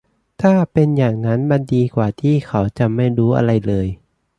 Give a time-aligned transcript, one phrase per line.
[0.41, 3.87] ถ้าเป็นอย่างนั้น มันดีกว่าที่เขาจะไม่รู้อะไรเลย